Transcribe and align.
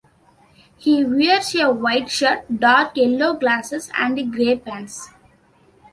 He 0.77 1.05
wears 1.05 1.53
a 1.53 1.69
white 1.69 2.09
shirt, 2.09 2.59
dark-yellow 2.59 3.35
glasses 3.37 3.91
and 3.95 4.33
grey 4.33 4.57
pants. 4.57 5.09